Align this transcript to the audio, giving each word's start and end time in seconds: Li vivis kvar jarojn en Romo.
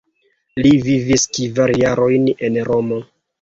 Li 0.65 0.71
vivis 0.87 1.25
kvar 1.39 1.75
jarojn 1.83 2.27
en 2.49 2.59
Romo. 2.71 3.01